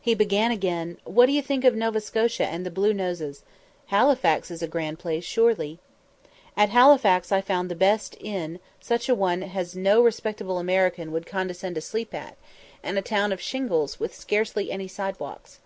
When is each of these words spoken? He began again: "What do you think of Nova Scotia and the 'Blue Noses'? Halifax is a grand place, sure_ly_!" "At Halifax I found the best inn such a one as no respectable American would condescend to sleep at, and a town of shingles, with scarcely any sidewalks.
He 0.00 0.14
began 0.14 0.52
again: 0.52 0.98
"What 1.02 1.26
do 1.26 1.32
you 1.32 1.42
think 1.42 1.64
of 1.64 1.74
Nova 1.74 2.00
Scotia 2.00 2.46
and 2.46 2.64
the 2.64 2.70
'Blue 2.70 2.94
Noses'? 2.94 3.42
Halifax 3.86 4.48
is 4.48 4.62
a 4.62 4.68
grand 4.68 5.00
place, 5.00 5.26
sure_ly_!" 5.26 5.78
"At 6.56 6.68
Halifax 6.68 7.32
I 7.32 7.40
found 7.40 7.68
the 7.68 7.74
best 7.74 8.16
inn 8.20 8.60
such 8.78 9.08
a 9.08 9.16
one 9.16 9.42
as 9.42 9.74
no 9.74 10.00
respectable 10.00 10.60
American 10.60 11.10
would 11.10 11.26
condescend 11.26 11.74
to 11.74 11.80
sleep 11.80 12.14
at, 12.14 12.36
and 12.84 12.96
a 12.96 13.02
town 13.02 13.32
of 13.32 13.40
shingles, 13.40 13.98
with 13.98 14.14
scarcely 14.14 14.70
any 14.70 14.86
sidewalks. 14.86 15.58